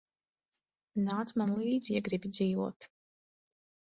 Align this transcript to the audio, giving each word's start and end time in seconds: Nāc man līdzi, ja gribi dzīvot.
Nāc 1.09 1.33
man 1.41 1.51
līdzi, 1.59 1.93
ja 1.95 2.01
gribi 2.09 2.33
dzīvot. 2.37 2.89